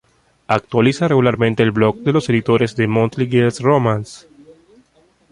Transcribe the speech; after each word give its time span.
Actualiza 0.47 1.07
regularmente 1.09 1.61
el 1.61 1.69
blog 1.69 1.97
de 1.97 2.11
los 2.11 2.27
editores 2.27 2.75
de 2.75 2.87
Monthly 2.87 3.29
Girls' 3.29 3.59
Romance. 3.59 4.25